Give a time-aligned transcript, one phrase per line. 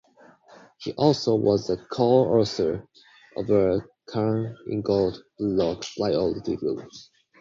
[0.79, 2.87] He also was a co-author
[3.37, 7.11] of the Cahn-Ingold-Prelog priority rules.